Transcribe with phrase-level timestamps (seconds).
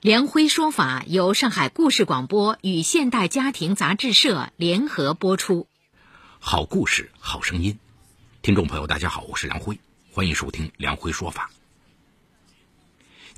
[0.00, 5.66] 梁辉说法由上海故事广播与现代家庭杂志社联合播出。
[6.38, 7.80] 好故事，好声音，
[8.40, 9.80] 听众朋友，大家好，我是梁辉，
[10.12, 11.50] 欢迎收听梁辉说法。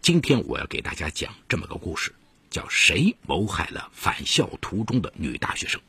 [0.02, 2.14] 今天我要给大家讲这么个故事，
[2.50, 5.80] 叫谁谋害了返校途中的女大学生？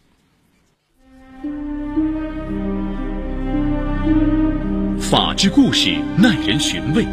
[5.01, 7.05] 法治故事耐人寻味，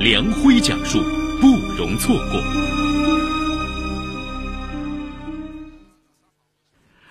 [0.00, 0.98] 梁辉讲述
[1.40, 1.46] 不
[1.78, 2.85] 容错过。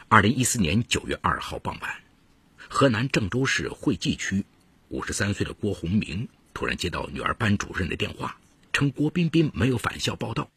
[0.08, 2.04] 二零一四年九月二号傍晚，
[2.70, 4.46] 河南郑州市惠济区
[4.88, 8.38] 五十三岁的郭红明突然接到女儿班主任的电话，
[8.71, 10.52] 称郭彬彬没有返校报到。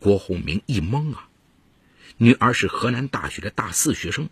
[0.00, 1.28] 郭红明一懵啊，
[2.16, 4.28] 女儿是河南大学的大四学生，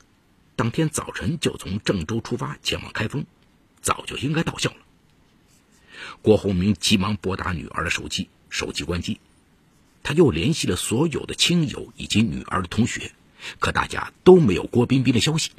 [0.56, 3.24] 当天早晨就从郑州出发前往开封，
[3.80, 4.76] 早就应该到校了。
[6.22, 9.20] 郭红明急忙拨打女儿的手机，手机关机，
[10.02, 13.12] 他又联系了所有的亲友以及女儿的同学。
[13.58, 15.50] 可大家都没有郭彬彬的消息，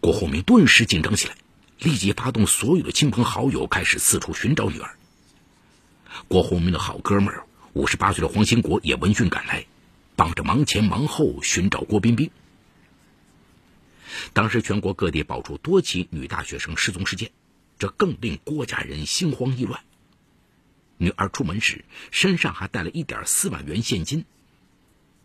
[0.00, 1.36] 郭红明顿时紧张起来，
[1.78, 4.96] 立即发动所有的亲朋好友开始四处寻找女儿。
[6.26, 7.44] 郭红明的好哥们儿
[7.74, 9.66] 五十八岁的黄兴国也闻讯赶来，
[10.16, 12.30] 帮着忙前忙后寻找郭彬彬。
[14.32, 17.30] 当时全国各地爆出多起女大学生失踪事件，
[17.78, 19.80] 这更令郭家人心慌意乱。
[20.96, 24.24] 女儿出门时身上还带了一点四万元现金。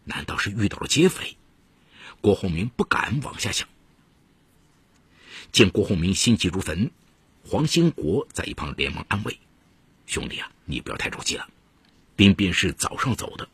[0.05, 1.37] 难道是遇到了劫匪？
[2.21, 3.67] 郭洪明不敢往下想。
[5.51, 6.91] 见郭洪明心急如焚，
[7.45, 9.39] 黄兴国在一旁连忙安慰
[10.07, 11.47] ：“兄弟啊，你不要太着急了。
[12.15, 13.47] 彬彬是早上走的，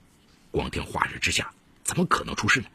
[0.52, 2.68] 光天化日之下，怎么可能出事呢？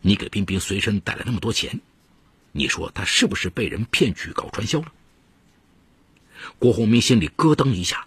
[0.00, 1.80] 你给彬彬随身带了那么多钱，
[2.52, 4.92] 你说他是不是被人骗去搞传销了？”
[6.58, 8.06] 郭洪明心里咯噔一下：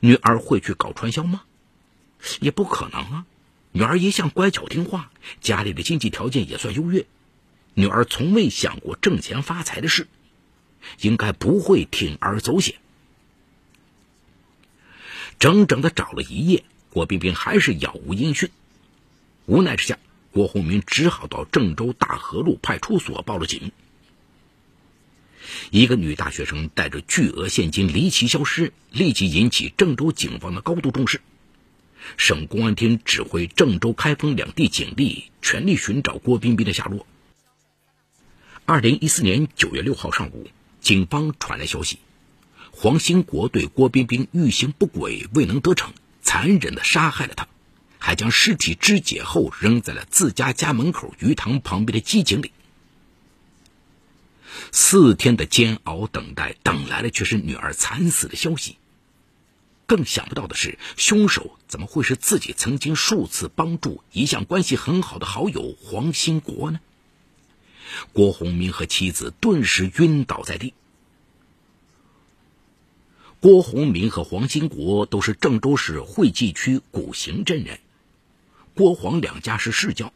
[0.00, 1.44] 女儿会去搞传销吗？
[2.40, 3.26] 也不可能啊！
[3.76, 5.10] 女儿一向乖巧听话，
[5.42, 7.04] 家里的经济条件也算优越，
[7.74, 10.08] 女儿从未想过挣钱发财的事，
[11.02, 12.76] 应该不会铤而走险。
[15.38, 18.48] 整整的找了一夜，郭冰冰还是杳无音讯。
[19.44, 19.98] 无奈之下，
[20.32, 23.72] 郭洪明只好到郑州大河路派出所报了警。
[25.70, 31.20] 一个女大学生带着巨额现金离奇消失，立即引起郑州警方的高度重视。
[32.16, 37.06] 省公安厅指挥郑州、开封两地警力全力寻找郭彬彬的下落。
[38.64, 40.48] 二零一四年九月六号上午，
[40.80, 41.98] 警方传来消息，
[42.70, 47.46] 黄兴国对郭彬彬欲行不轨，未能得逞，残忍的杀害了他，
[47.98, 52.50] 还将尸体肢解后扔在了自家家门口鱼塘旁边的机井里。
[54.72, 58.76] 四天的煎熬等待，等来的却是女儿惨死的消息。
[59.86, 66.80] 更想不到的是，凶手怎么会是自己曾经数次帮助、一向关系很好的好友黄兴国呢？
[68.12, 70.74] 郭洪明和妻子顿时晕倒在地。
[73.38, 77.78] 郭洪明和黄兴国都是郑州市惠济区古行镇人，
[78.74, 80.12] 郭黄两家是世交，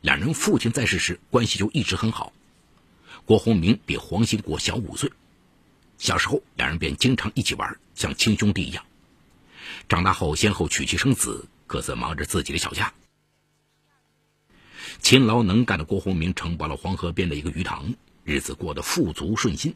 [0.00, 2.32] 两人父亲在世时关系就一直很好。
[3.26, 5.12] 郭洪明比黄兴国小五岁，
[5.98, 8.84] 小时候两人便经常一起玩，像亲兄弟一样。
[9.88, 12.92] 长大后，先后娶妻生子，各自忙着自己的小家。
[15.00, 19.74] 勤劳能干的郭洪明承包了黄河边的一个鱼塘，日子过得富足顺心。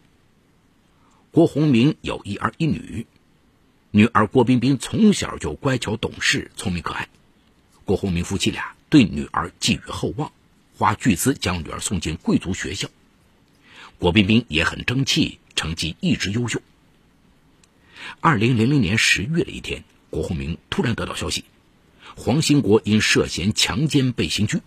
[1.30, 3.06] 郭洪明有一儿一女，
[3.90, 7.08] 女儿郭彬彬从小就乖巧懂事、聪明可爱。
[7.84, 10.32] 郭洪明夫妻俩对女儿寄予厚望，
[10.76, 12.88] 花巨资将女儿送进贵族学校。
[13.98, 16.62] 郭彬彬也很争气，成绩一直优秀。
[18.20, 19.84] 二零零零年十月的一天。
[20.10, 21.44] 郭洪明突然得到消息，
[22.16, 24.62] 黄兴国因涉嫌强奸被刑拘。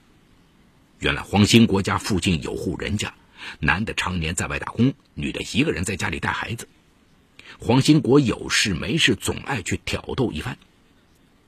[1.00, 3.16] 原来黄兴国家附近有户人家，
[3.60, 6.68] 男的常年在外打工，女的一个人在家里带孩子。
[7.58, 10.60] 黄兴国有事没事总爱去挑逗一番。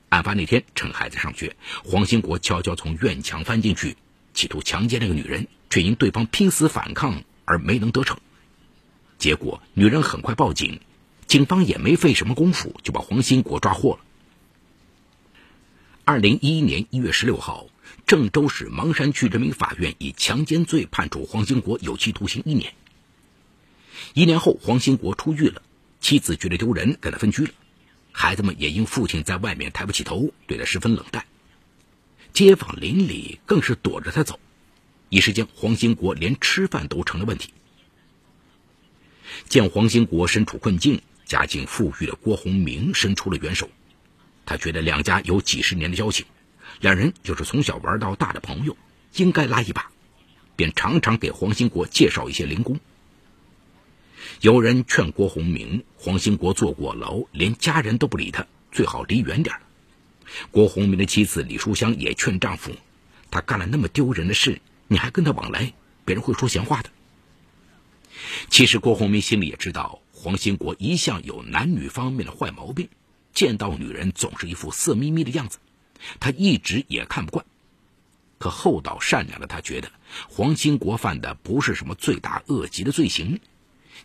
[0.08, 1.54] 案发那天，趁孩子上学，
[1.84, 3.96] 黄兴国悄悄从院墙翻进去，
[4.34, 8.18] 企图强奸那个女人，却因对方拼死反抗而没能得逞。
[9.18, 10.80] 结果，女人很快报警。
[11.26, 14.00] 警方也没费什么功夫，就把黄兴国抓获了。
[16.04, 17.66] 二零一一年一月十六号，
[18.06, 22.74] 郑州市芒山区人民法院以强奸罪判处黄兴国有期徒刑一年。
[24.12, 25.62] 一年后，黄兴国出狱了，
[26.00, 27.52] 妻子觉得丢人，跟他分居了。
[28.12, 31.24] 孩子们也因父亲在外面抬不起头，对他十分冷淡。
[32.32, 34.38] 街坊邻里更是躲着他走，
[35.08, 37.52] 一时间，黄兴国连吃饭都成了问题。
[39.48, 43.68] 见黄兴国身处困境，家境富裕的郭洪明伸出了援手。
[44.46, 46.26] 他觉得两家有几十年的交情，
[46.80, 48.76] 两人又是从小玩到大的朋友，
[49.14, 49.90] 应该拉一把，
[50.56, 52.78] 便常常给黄兴国介绍一些零工。
[54.40, 59.56] 有人劝郭洪明，黄兴国坐过牢，连家人都不理他，最好离远点
[60.50, 62.72] 郭洪明的妻子李淑香也劝丈夫，
[63.30, 65.72] 他干了那么丢人的事，你还跟他往来，
[66.04, 66.90] 别人会说闲话的。
[68.50, 72.88] 其实郭洪明心里也知道，黄兴国一向有男女方面的坏毛病。
[73.34, 75.58] 见到女人总是一副色眯眯的样子，
[76.18, 77.44] 他一直也看不惯。
[78.38, 79.90] 可厚道善良的他觉得
[80.30, 83.38] 黄兴国犯的不是什么罪大恶极的罪行，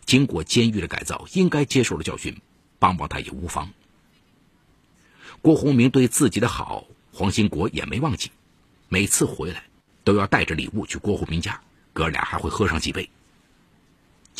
[0.04, 2.38] 经过监狱的改造，应该接受了教训，
[2.78, 3.70] 帮帮他也无妨。
[5.40, 6.84] 郭洪明对自己的好，
[7.14, 8.30] 黄兴国也没忘记，
[8.90, 9.64] 每次回来
[10.04, 11.62] 都要带着礼物去郭洪明家，
[11.94, 13.08] 哥俩还会喝上几杯。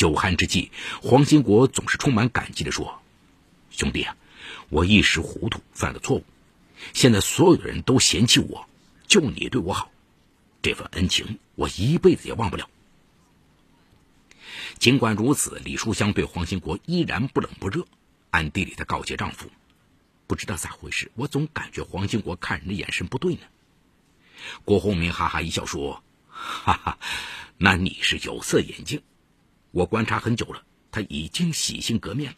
[0.00, 0.70] 酒酣之际，
[1.02, 3.02] 黄兴国总是充满感激地说
[3.69, 4.17] ：“兄弟啊。”
[4.70, 6.25] 我一时糊涂犯了错误，
[6.94, 8.67] 现在所有的人都嫌弃我，
[9.06, 9.93] 就你对我好，
[10.62, 12.70] 这份恩情我一辈子也忘不了。
[14.79, 17.87] 尽管如此，李淑香对黄兴国依然不冷不热，
[18.31, 19.50] 暗地里她告诫丈夫
[20.26, 23.43] ：“不知道咋回事，我总感觉黄兴国看人的眼神不对呢。”
[24.64, 26.99] 郭鸿明哈哈一笑说：“哈哈，
[27.58, 29.02] 那你是有色眼镜，
[29.70, 32.37] 我观察很久了，他已经洗心革面了。”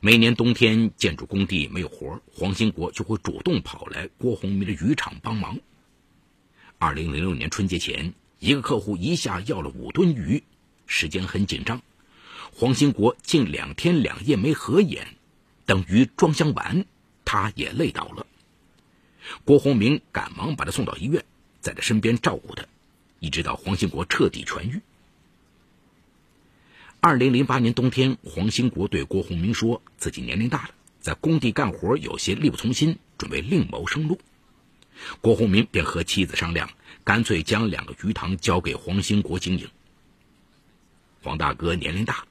[0.00, 5.58] 每年冬天，建筑工地没有活黄兴国就会主动跑来郭洪明的渔场帮忙。
[6.78, 10.42] 二零零六年春节前，一个客户一下要了五吨鱼，
[10.86, 11.80] 时间很紧张，
[12.52, 15.06] 黄兴国近两天两夜没合眼，
[15.64, 16.84] 等鱼装箱完，
[17.24, 18.26] 他也累倒了。
[19.44, 21.24] 郭洪明赶忙把他送到医院，
[21.60, 22.66] 在他身边照顾他，
[23.20, 24.82] 一直到黄兴国彻底痊愈。
[27.06, 30.70] 二零零八年冬天，黄兴国对郭洪明说自己年龄大了，
[31.00, 34.18] 在工地干活有些力不从心，准备另谋生路。
[35.20, 36.70] 郭洪明便和妻子商量，
[37.04, 39.68] 干脆将两个鱼塘交给黄兴国经营。
[41.22, 42.24] 黄大哥年龄大，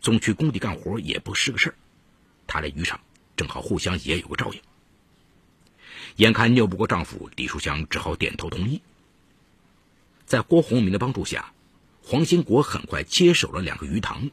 [0.00, 1.74] 总去工地干活也不是个事儿，
[2.46, 3.00] 他来渔场
[3.36, 4.60] 正好互相也有个照应。
[6.14, 8.80] 眼看拗不过丈夫，李淑香只好点头同意。
[10.26, 11.52] 在郭洪明的帮助下。
[12.08, 14.30] 黄兴国很快接手了两个鱼塘，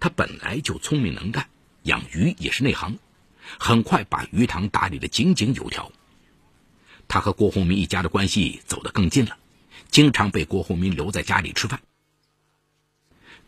[0.00, 1.48] 他本来就聪明能干，
[1.84, 2.98] 养鱼也是内行，
[3.60, 5.92] 很快把鱼塘打理得井井有条。
[7.06, 9.38] 他和郭洪明一家的关系走得更近了，
[9.88, 11.80] 经常被郭洪明留在家里吃饭。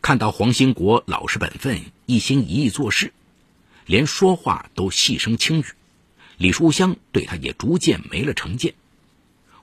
[0.01, 3.11] 看到黄兴国老实本分，一心一意做事，
[3.85, 5.65] 连说话都细声轻语，
[6.37, 8.73] 李淑香对他也逐渐没了成见。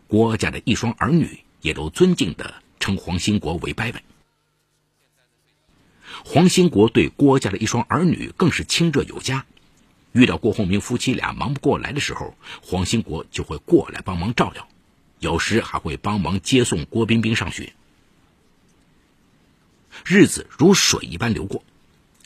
[0.06, 2.62] 郭家的一双儿女也都尊敬的。
[2.85, 4.01] 称黄兴国为伯伯。
[6.23, 9.47] 黄兴国对郭家的一双儿女更是亲热有加。
[10.13, 14.69] 遇到郭洪明夫妻俩忙不过来的时候，黄兴国就会过来帮忙照料，
[15.19, 17.73] 有时还会帮忙接送郭冰冰上学。
[20.05, 21.64] 日子如水一般流过。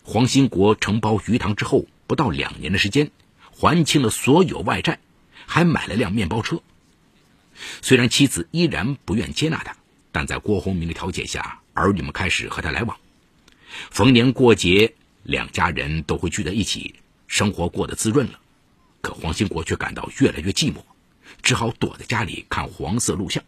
[0.02, 3.12] 黄兴国承包鱼塘之后，不到两年的时间，
[3.52, 4.98] 还清了所有外债，
[5.46, 6.60] 还买了辆面包车。
[7.80, 9.76] 虽然妻子依然不愿接纳他。
[10.12, 12.98] 但在郭洪明的调解下，儿女们开始和他来往。
[13.90, 16.94] 逢年过节，两家人都会聚在一起，
[17.26, 18.40] 生活过得滋润了。
[19.00, 20.78] 可黄兴国却感到越来越寂寞，
[21.42, 23.44] 只好躲在家里看黄色录像。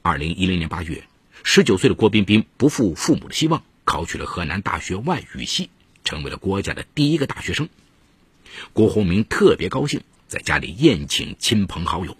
[0.00, 1.04] 二零一零年八月，
[1.42, 5.68] 十九岁的郭彬彬不负父母的希望，考取了河南大学外语系，
[6.04, 7.68] 成为了郭家的第一个大学生。
[8.72, 12.16] 郭洪明特别高兴，在家里宴请亲朋好友。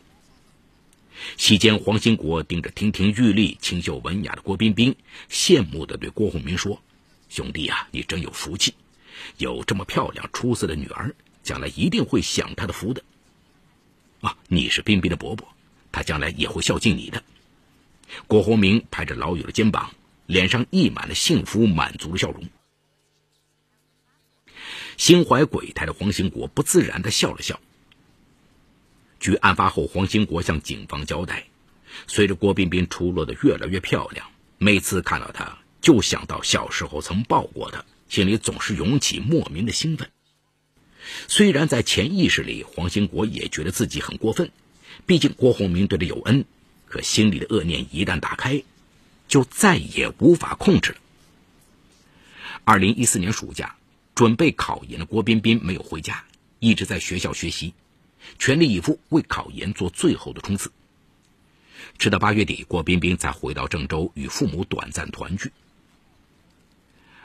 [1.36, 4.96] 席间，黄兴国盯着亭亭玉立、清秀文雅的郭彬彬，
[5.30, 6.82] 羡慕地对郭洪明说
[7.28, 8.74] ：“兄弟啊，你真有福气，
[9.36, 13.02] 有这么漂亮、出色的女儿，将来一定会享她的福的。
[14.20, 15.48] 啊，你是彬彬的伯伯，
[15.92, 17.22] 他将来也会孝敬你的。”
[18.26, 19.92] 郭洪明拍着老友的肩膀，
[20.26, 22.44] 脸上溢满了幸福满足的笑容。
[24.96, 27.60] 心怀鬼胎的黄兴国不自然地笑了笑。
[29.20, 31.44] 据案发后，黄兴国向警方交代，
[32.06, 34.26] 随着郭彬彬出落的越来越漂亮，
[34.58, 40.10] 每次看到她就想到小时候曾抱过她，心里总是涌起莫名的兴奋。
[41.26, 44.50] 虽然在潜意识里，黄兴国也觉得自己很过分，
[45.06, 46.44] 毕竟郭洪明对他有恩，
[46.86, 48.62] 可心里的恶念一旦打开，
[49.26, 50.98] 就再也无法控制了。
[52.64, 53.76] 二零一四年暑假，
[54.14, 56.24] 准备考研的郭彬彬没有回家，
[56.58, 57.72] 一直在学校学习，
[58.38, 60.72] 全力以赴为考研做最后的冲刺。
[61.96, 65.52] 直到八月底，郭彬彬才回到郑州与父母短暂团聚。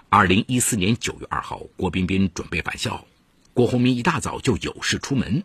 [0.10, 3.08] 二零一四年九月二号，郭彬彬准备返校。
[3.54, 5.44] 郭洪明一大早就有事出门，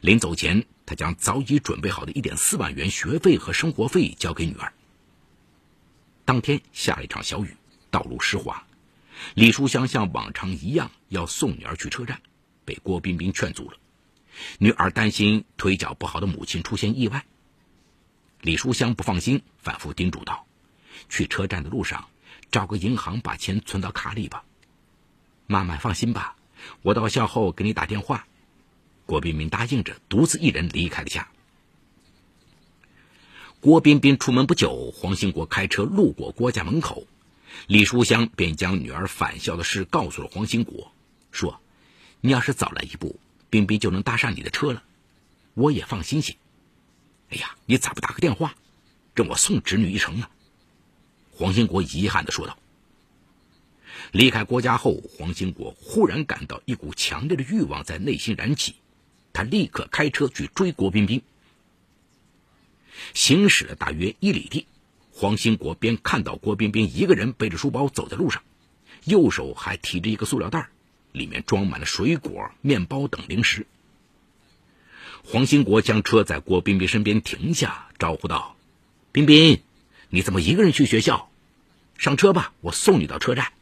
[0.00, 4.72] 临走前，他将早已准备好的一点四万元学费和生活费交给女儿。
[6.24, 7.56] 当天下了一场小雨，
[7.90, 8.66] 道路湿滑，
[9.34, 12.20] 李书香像往常一样要送女儿去车站，
[12.64, 13.76] 被郭彬彬劝阻了。
[14.58, 17.24] 女儿担心腿脚不好的母亲出现意外，
[18.40, 20.46] 李书香不放心，反复叮嘱道
[21.08, 22.08] ：“去车站的路上，
[22.50, 24.44] 找个银行把钱存到卡里吧。”
[25.46, 26.36] 妈妈放心吧。
[26.82, 28.26] 我到校后给你打电话。
[29.06, 31.28] 郭彬彬答应着，独自一人离开了家。
[33.60, 37.06] 郭彬彬出门不久，黄兴国开车路过郭家门口，
[37.66, 40.90] 李书香便将女儿返校的事告诉了黄兴国，
[41.32, 41.60] 说
[42.22, 43.20] ：“你要是早来一步，
[43.54, 44.82] 彬彬就能搭上你的车了，
[45.54, 46.34] 我也放心些。”
[47.30, 48.56] 哎呀，你咋不打个电话，
[49.14, 50.26] 让我送侄女一程呢？
[51.30, 52.58] 黄兴国遗憾的说道。
[54.10, 58.74] 离开郭家后，黄兴国忽然感到一股强烈的欲望在内心燃起，
[59.32, 61.22] 他立刻开车去追郭彬彬。
[63.14, 64.66] 行驶了大约一里地，
[65.12, 68.42] 黄兴国便看到郭彬彬一个人背着书包走在路上，
[69.04, 70.68] 右手还提着一个塑料袋，
[71.14, 73.66] 里面装满了水果、面包等零食。
[75.22, 78.56] 黄兴国将车在郭彬彬身边停下，招呼道
[79.12, 79.62] ：“彬彬，
[80.10, 81.30] 你怎么一个人去学校？
[81.96, 83.52] 上车吧，我送你到车站。”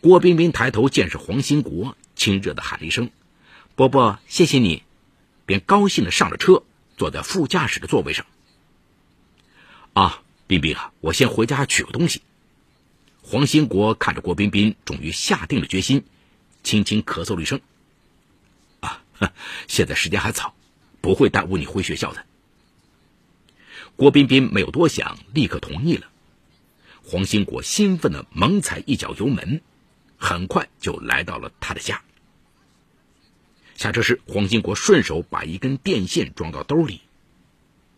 [0.00, 3.10] 郭彬彬抬头见是黄兴国，亲热的喊了一声
[3.76, 4.82] ：“伯伯，谢谢你！”
[5.44, 6.62] 便高兴的上了车，
[6.96, 8.24] 坐在副驾驶的座位上。
[9.92, 12.22] 啊，彬彬啊，我先回家取个东西。
[13.30, 16.02] 黄兴国看着郭彬彬，终于下定了决心，
[16.64, 17.60] 轻轻咳嗽了一声
[18.80, 19.04] ：“啊，
[19.68, 20.52] 现在时间还早，
[21.00, 22.26] 不会耽误你回学校的。”
[23.94, 26.08] 郭彬彬没有多想，立刻同意了。
[27.04, 29.60] 黄兴国兴奋的猛踩一脚油门。
[30.18, 32.02] 很快就来到了他的家。
[33.76, 37.00] 下车时，黄兴国顺手把一根电线装到兜里。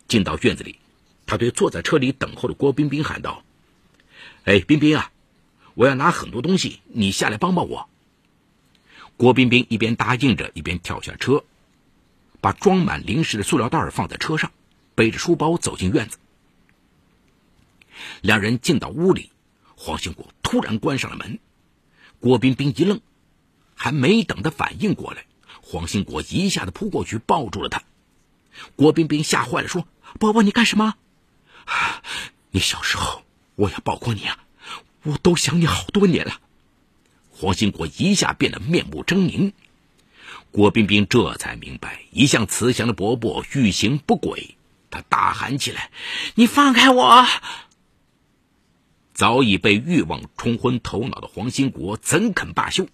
[0.09, 0.79] 进到院子里，
[1.25, 3.43] 他对坐在车里等候的郭彬彬喊道
[4.45, 5.11] ：“哎，彬彬啊，
[5.75, 7.89] 我要拿很多东西，你下来帮帮我。”
[9.17, 11.45] 郭彬彬一边答应着，一边跳下车，
[12.41, 14.51] 把装满零食的塑料袋放在车上，
[14.95, 16.19] 背着书包走进院子。
[18.21, 19.31] 两人进到屋里，
[19.77, 21.39] 黄兴国突然关上了门。
[22.21, 23.01] 郭彬彬一愣，
[23.75, 25.27] 还没等他反应过来，
[25.61, 27.83] 黄兴国一下子扑过去抱住了他。
[28.77, 29.87] 郭彬彬吓坏了，说
[30.19, 30.95] ：“伯伯，你干什么？
[32.51, 33.23] 你小时候
[33.55, 34.45] 我也抱过你啊，
[35.03, 36.41] 我都想你好多年了。”
[37.31, 39.53] 黄兴国一下变得面目狰狞。
[40.51, 44.57] 郭彬彬这才明白，一向慈祥的伯伯欲行不轨，
[44.91, 45.91] 他大喊起来
[46.37, 47.27] ：“你放开我！”
[49.15, 52.87] 早已被欲望冲昏头脑的黄兴国怎肯罢休？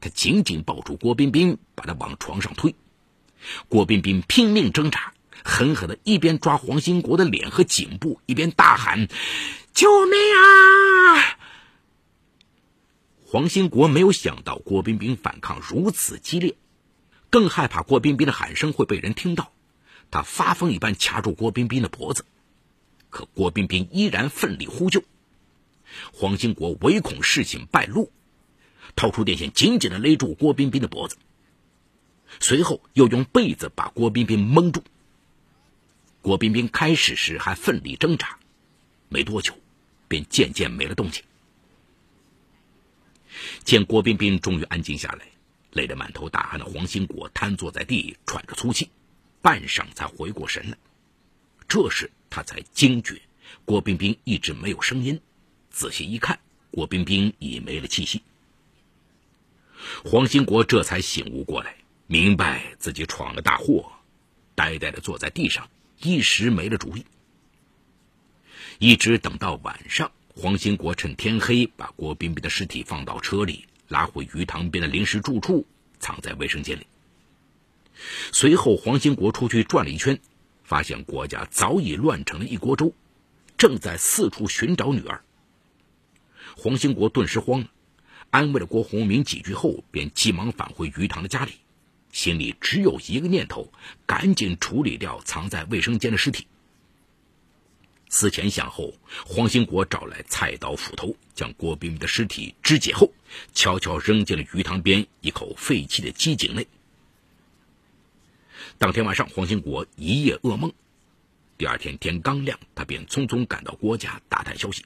[0.00, 2.74] 他紧紧抱住郭彬彬，把他往床上推。
[3.68, 9.08] 郭彬彬拼命挣扎，狠狠的一边抓黄兴国的脸和颈部，一边大喊
[9.74, 11.36] ：“救命啊！”
[13.26, 16.56] 黄兴国没有想到郭彬彬反抗如此激烈，
[17.30, 19.52] 更害怕郭彬彬的喊声会被人听到。
[20.10, 22.24] 他发疯一般掐住郭彬彬的脖子，
[23.10, 25.02] 可郭彬彬依然奋力呼救。
[26.12, 28.12] 黄兴国唯恐事情败露，
[28.94, 31.16] 掏出电线，紧紧的勒住郭彬彬的脖子，
[32.38, 34.84] 随后又用被子把郭彬彬蒙住。
[36.22, 38.38] 郭彬彬开始时还奋力挣扎，
[39.08, 39.56] 没多久，
[40.08, 41.22] 便渐渐没了动静。
[43.64, 45.26] 见郭彬彬终于安静下来，
[45.72, 48.90] 累得满头大汗的黄兴国瘫坐在地，喘着粗气，
[49.42, 50.78] 半晌才回过神来。
[51.66, 53.20] 这时他才惊觉，
[53.64, 55.20] 郭彬彬一直没有声音。
[55.70, 56.38] 仔细一看，
[56.70, 58.22] 郭彬彬已没了气息。
[60.04, 63.92] 黄兴国这才醒悟过来，明白自己闯了大祸，
[64.54, 65.68] 呆呆的坐在地上，
[66.00, 67.04] 一时没了主意。
[68.78, 75.64] 一直等到晚上，黄兴国趁天黑，把郭彬彬的尸体放到车里，拉回鱼塘边的临时住处，
[76.00, 76.86] 藏在卫生间里。
[78.32, 80.18] 随后，黄兴国出去转了一圈，
[80.64, 82.92] 发现郭家早已乱成了一锅粥，
[83.56, 85.22] 正在四处寻找女儿。
[86.56, 87.68] 黄兴国顿时慌了，
[88.30, 91.52] 安慰了郭洪明几句后，便急忙返回鱼塘的家里，
[92.10, 93.72] 心里只有一个念头：
[94.04, 96.48] 赶紧处理掉藏在卫生间的尸体。
[98.16, 98.94] 思前想后，
[99.26, 103.12] 黄兴国找来菜刀、斧头，将郭冰冰的尸体肢解后，
[103.54, 106.68] 悄悄扔进了鱼塘边一口废弃的机井内。
[108.78, 110.72] 当天晚上，黄兴国一夜噩梦。
[111.58, 114.84] 第二天天刚亮，他便匆匆赶到郭家打探消息。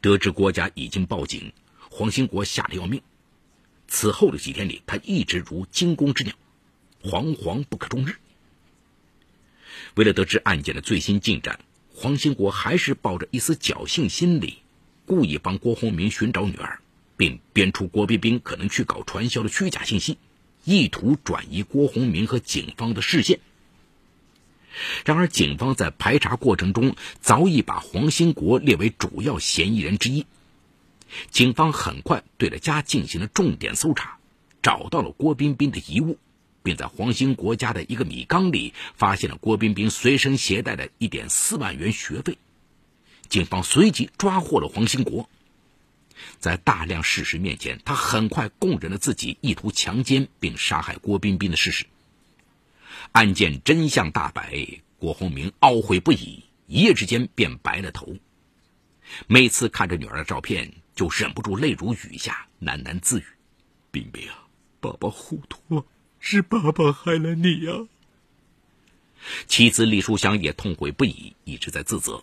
[0.00, 1.52] 得知郭家已经报警，
[1.90, 3.02] 黄兴国吓得要命。
[3.88, 6.32] 此后的几天里，他一直如惊弓之鸟，
[7.02, 8.14] 惶惶不可终日。
[9.96, 11.58] 为了得知案件的最新进展，
[12.02, 14.56] 黄兴国还是抱着一丝侥幸心理，
[15.04, 16.80] 故意帮郭洪明寻找女儿，
[17.18, 20.16] 并编出郭冰冰可能去搞传销的虚假信息，
[20.64, 23.40] 意图转移郭洪明和警方的视线。
[25.04, 30.24] 然而，警方在排查过程中早已把黄兴国列为主要嫌疑人之一。
[31.30, 34.16] 警方很快对了家进行了重点搜查，
[34.62, 36.16] 找到了郭彬彬的遗物，
[36.62, 42.38] 并在黄兴国家的一个米缸里发现了郭彬彬随身携带的一点四万元学费。
[43.28, 45.28] 警方随即抓获了黄兴国。
[46.38, 51.86] 在大量事实面前，他很快供认了自己意图强奸并杀害郭彬彬的事实。
[53.12, 58.16] 案件真相大白，郭洪明懊悔不已，一夜之间便白了头。
[59.26, 63.24] 每次看着女儿的照片，就忍不住泪如雨下，喃喃自语
[63.90, 64.46] ：“冰冰啊，
[64.78, 65.84] 爸爸糊涂了，
[66.20, 67.88] 是爸爸害了你呀。”
[69.48, 72.22] 妻子李淑香也痛悔不已，一直在自责，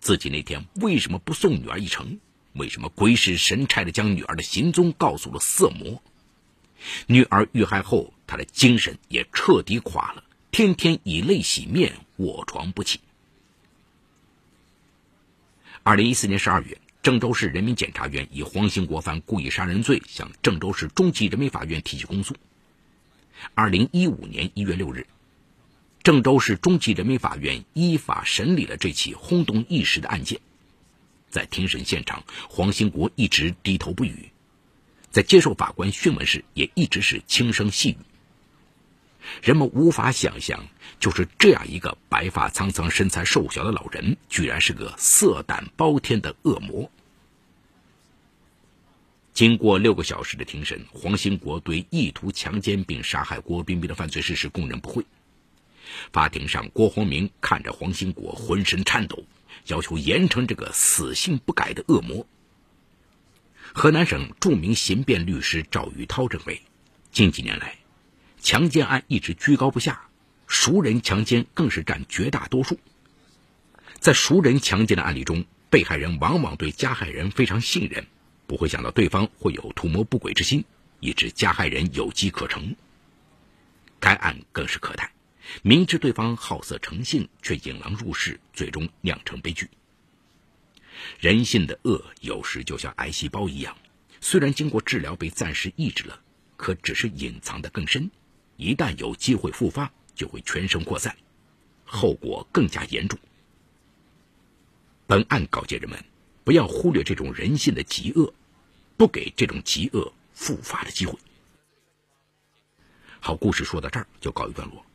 [0.00, 2.20] 自己那天为什么不送女儿一程？
[2.52, 6.02] 为什么鬼使神差的将女儿的行踪告诉了色魔？
[7.06, 13.00] 女儿遇害后，他的精神也彻底垮了，天天以泪洗面，卧床不起。
[15.82, 22.36] 二零一四年十二月，郑州市人民检察院以黄兴国犯故意杀人罪向郑州市中级人民法院提起公诉。
[23.54, 25.06] 二零一五年一月六日，
[26.02, 30.40] 郑州市中级人民法院依法审理了这起轰动一时的案件。
[31.30, 34.30] 在庭审现场，黄兴国一直低头不语。
[35.10, 37.96] 在接受法官讯问时，也一直是轻声细语。
[39.42, 40.66] 人们无法想象，
[40.98, 46.90] 就是这样一个白发苍苍、身材瘦小的老人，居然是个色胆包天的恶魔。
[49.32, 55.06] 经过六个小时的庭审，黄兴国对意图强奸并杀害郭冰冰的犯罪事实供认不讳。
[56.12, 59.24] 法庭上，郭洪明看着黄兴国，浑身颤抖，
[59.66, 62.26] 要求严惩这个死性不改的恶魔。
[63.72, 66.60] 河南省著名刑辩律师赵宇涛认为，
[67.10, 67.76] 近几年来，
[68.40, 70.08] 强奸案一直居高不下，
[70.46, 72.78] 熟人强奸更是占绝大多数。
[73.98, 78.06] 在熟人强奸的案例中，被害人往往对加害人非常信任，
[78.52, 80.62] 不会想到对方会有图谋不轨之心，
[81.00, 82.76] 以致加害人有机可乘。
[83.98, 85.10] 该案更是可叹，
[85.62, 89.70] 明知对方好色成性，却引狼入室，最终酿成悲剧。
[91.18, 93.74] 人性的恶有时就像癌细胞一样，
[94.20, 96.20] 虽然经过治疗被暂时抑制了，
[96.58, 98.10] 可只是隐藏的更深，
[98.58, 101.16] 一旦有机会复发，就会全身扩散，
[101.86, 103.18] 后果更加严重。
[105.06, 105.98] 本案告诫人们，
[106.44, 108.34] 不要忽略这种人性的极恶，
[109.02, 111.18] 不给这种极恶复发的机会。
[113.18, 114.86] 好，故事说到这儿就告一段落。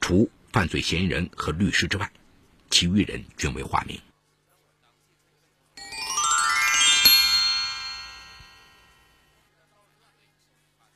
[0.00, 2.12] 除犯罪嫌疑人和律师之外，
[2.68, 3.96] 其余人均为化名。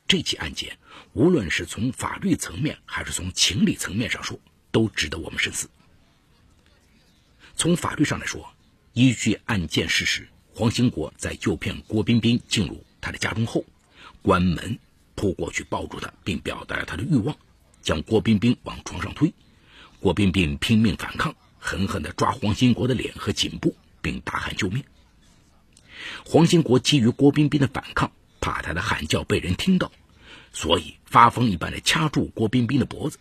[0.05, 0.77] 这起案件，
[1.13, 4.37] 无论是从法律层面还是从情理层面上说，
[4.69, 5.69] 都值得我们深思。
[7.55, 8.53] 从法律上来说，
[8.91, 13.65] 依据案件事实，黄兴国在诱骗郭彬彬进入他的家中后，
[14.21, 14.77] 关门
[15.15, 17.35] 扑过去抱住他，并表达了他的欲望，
[17.81, 19.33] 将郭彬彬往床上推。
[19.99, 24.83] 郭彬彬拼命反抗，狠狠地抓黄兴国的脸和颈部，并大喊救命。
[26.23, 29.91] 黄兴国基于郭彬彬的反抗，怕他的喊叫被人听到。
[30.51, 33.17] 所以发疯一般的掐住郭彬彬的脖子。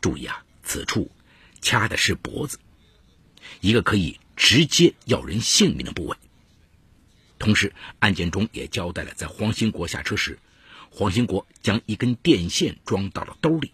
[0.00, 1.10] 注意啊，此处
[1.60, 2.60] 掐的是脖子，
[3.60, 6.16] 一个可以直接要人性命的部位。
[7.38, 10.38] 同时，案件中也交代了，在黄兴国下车时，
[10.90, 13.72] 黄兴国将一根电线装到了兜里。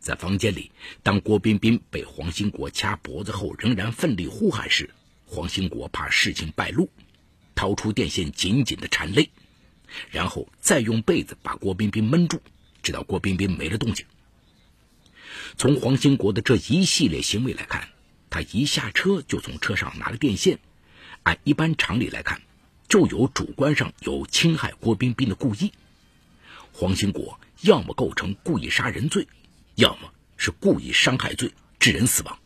[0.00, 0.70] 在房间里，
[1.02, 4.90] 当郭彬彬被黄兴国掐脖子后，仍然奋力呼喊时，
[5.26, 6.88] 黄兴国怕事情败露，
[7.54, 9.28] 掏出电线紧紧的缠勒。
[10.10, 12.40] 然后再用被子把郭彬彬闷住，
[12.82, 14.06] 直到郭彬彬没了动静。
[15.58, 17.88] 从黄兴国的这一系列行为来看，
[18.30, 20.58] 他一下车就从车上拿了电线。
[21.24, 22.40] 按一般常理来看，
[22.88, 25.72] 就有主观上有侵害郭冰冰的故意。
[26.72, 29.26] 黄兴国要么构成故意杀人罪，
[29.74, 32.38] 要么是故意伤害罪，致人死亡。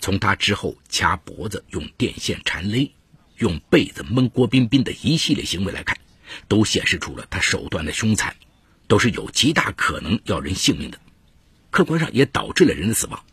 [0.00, 2.92] 从他之后掐脖子、用电线缠勒、
[3.38, 5.98] 用被子蒙郭冰冰的一系列行为来看，
[6.46, 8.36] 都显示出了他手段的凶残，
[8.86, 11.00] 都是有极大可能要人性命的，
[11.70, 13.24] 客观上也导致了人的死亡。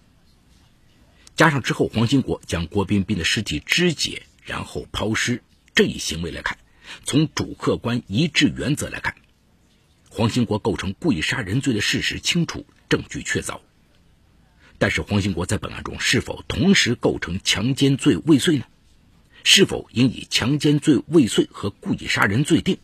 [1.36, 5.44] 加上之后黄兴国将郭彬彬的尸体肢解，然后抛尸
[5.74, 6.58] 这一行为来看，
[7.04, 9.16] 从主客观一致原则来看，
[10.10, 13.60] 黄兴国构成故意杀人罪的事实清楚，证据确凿。
[14.78, 18.66] 但是黄兴国在本案中是否同时构成强奸罪未遂呢？
[19.44, 22.78] 是否应以强奸罪未遂和故意杀人罪定？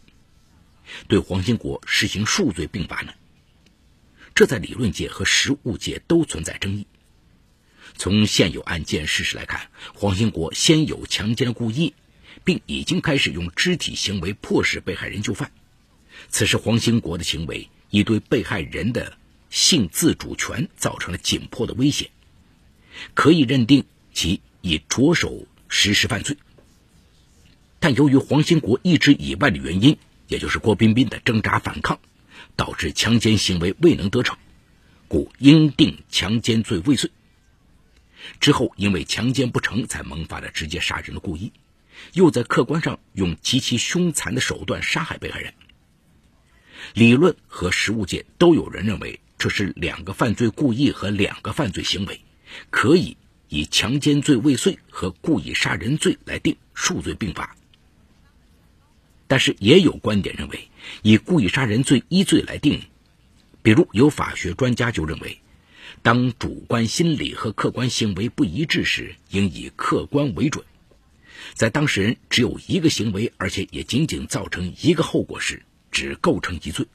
[1.07, 3.13] 对黄兴国实行数罪并罚呢？
[4.35, 6.85] 这在理论界和实务界都存在争议。
[8.03, 11.93] 从现有案件事实来看，黄兴国先有强奸的故意，
[12.43, 15.51] 并已经开始用肢体行为迫使被害人就范。
[16.27, 19.19] 此时黄兴国的行为已对被害人的。
[19.51, 22.09] 性自主权造成了紧迫的危险，
[23.13, 26.37] 可以认定其已着手实施犯罪。
[27.79, 31.99] 但由于黄兴国意志以外的原因，也就是郭彬彬的挣扎反抗，
[32.55, 34.37] 导致强奸行为未能得逞，
[35.07, 37.11] 故应定强奸罪未遂。
[38.39, 41.52] 之后因为强奸不成，才萌发了直接杀人的故意，
[42.13, 45.54] 又在客观上用极其凶残的手段杀害被害人。
[46.94, 49.20] 理论和实务界都有人认为。
[49.41, 52.22] 这是两个犯罪故意和两个犯罪行为，
[52.70, 53.17] 可以
[53.50, 57.56] 以强奸罪未遂和故意杀人罪来定数罪并罚。
[59.28, 60.70] 但是也有观点认为，
[61.02, 62.84] 以故意杀人罪一罪来定，
[63.63, 65.41] 比如有法学专家就认为，
[66.01, 70.63] 当主观心理和客观行为不一致时，应以客观为准；
[71.53, 76.85] 在当事人只有一个行为，而且也仅仅造成一个后果时，只构成一罪。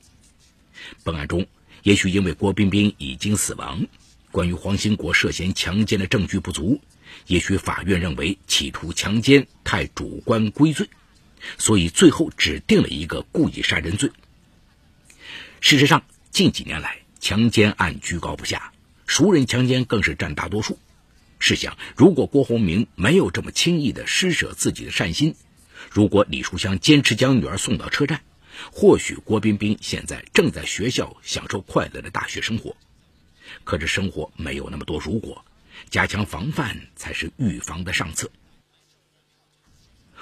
[1.05, 1.47] 本案中。
[1.83, 3.87] 也许因为郭冰冰已经死亡，
[4.33, 6.81] 关于黄兴国涉嫌强奸的证据不足，
[7.29, 10.89] 也许法院认为企图强奸太主观归罪，
[11.59, 14.11] 所以最后只定了一个故意杀人罪。
[15.61, 18.73] 事实上，近几年来强奸案居高不下，
[19.07, 20.79] 熟人强奸更是占大多数。
[21.39, 25.35] 试想，如果郭鸿明没有这么轻易的施舍自己的善心，
[25.91, 28.23] 如果李淑香坚持将女儿送到车站，
[28.73, 32.75] 或许郭冰冰现在正在学校享受快乐的大学生活，
[33.65, 35.45] 可这生活没有那么多如果，
[35.91, 38.31] 加强防范才是预防的上策。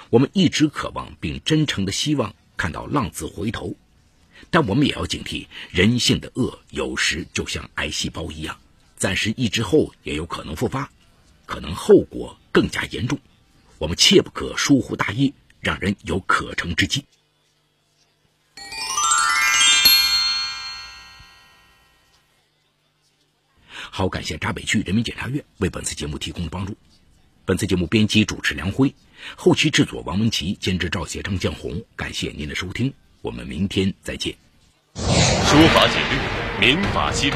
[0.09, 3.75] 我们一直渴望并真诚的希望看到浪子回头，
[4.51, 8.59] 但我们也要警惕人性的恶，有时就像癌细胞一样，
[8.95, 10.89] 暂时抑制后也有可能复发，
[11.45, 13.19] 可能后果更加严重。
[13.77, 17.05] 我们切不可疏忽大意，让人有可乘之机。
[23.91, 26.75] 好，感谢闸北区人民检察院为本次节目提供的帮助。
[27.45, 28.93] 本次节目编辑主持梁辉，
[29.35, 31.83] 后期制作王文琪，监制赵协、张江红。
[31.95, 34.35] 感谢您的收听，我们明天再见。
[34.95, 36.19] 说法简律，
[36.59, 37.35] 民法析理，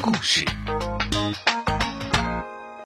[0.00, 0.44] 故事。